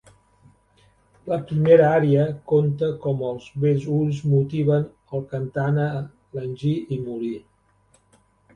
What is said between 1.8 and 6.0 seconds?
ària conta com els bells ulls motiven el cantant a